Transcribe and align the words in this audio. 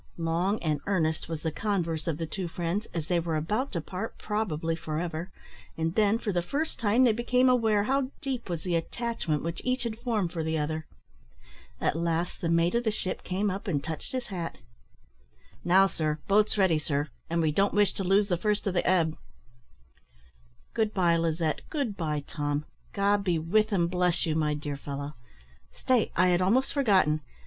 Long 0.17 0.57
and 0.63 0.81
earnest 0.87 1.29
was 1.29 1.43
the 1.43 1.51
converse 1.51 2.07
of 2.07 2.17
the 2.17 2.25
two 2.25 2.47
friends, 2.47 2.87
as 2.91 3.07
they 3.07 3.19
were 3.19 3.35
about 3.35 3.71
to 3.73 3.81
part, 3.81 4.17
probably 4.17 4.75
for 4.75 4.99
ever, 4.99 5.31
and 5.77 5.93
then, 5.93 6.17
for 6.17 6.33
the 6.33 6.41
first 6.41 6.79
time, 6.79 7.03
they 7.03 7.11
became 7.11 7.47
aware 7.47 7.83
how 7.83 8.09
deep 8.19 8.49
was 8.49 8.63
the 8.63 8.73
attachment 8.73 9.43
which 9.43 9.61
each 9.63 9.83
had 9.83 9.99
formed 9.99 10.33
for 10.33 10.43
the 10.43 10.57
other. 10.57 10.87
At 11.79 11.95
last 11.95 12.41
the 12.41 12.49
mate 12.49 12.73
of 12.73 12.83
the 12.83 12.89
ship 12.89 13.23
came 13.23 13.51
up, 13.51 13.67
and 13.67 13.83
touched 13.83 14.11
his 14.11 14.25
hat. 14.33 14.57
"Now, 15.63 15.85
sir, 15.85 16.17
boat's 16.27 16.57
ready, 16.57 16.79
sir; 16.79 17.09
and 17.29 17.39
we 17.39 17.51
don't 17.51 17.71
wish 17.75 17.93
to 17.93 18.03
lose 18.03 18.27
the 18.27 18.37
first 18.37 18.65
of 18.65 18.73
the 18.73 18.89
ebb." 18.89 19.15
"Good 20.73 20.95
bye, 20.95 21.15
Lizette 21.15 21.61
good 21.69 21.95
bye, 21.95 22.23
Tom! 22.25 22.65
God 22.91 23.23
be 23.23 23.37
with 23.37 23.71
and 23.71 23.87
bless 23.87 24.25
you, 24.25 24.35
my 24.35 24.55
dear 24.55 24.77
fellow! 24.77 25.13
Stay, 25.71 26.11
I 26.15 26.29
had 26.29 26.41
almost 26.41 26.73
forgotten. 26.73 27.21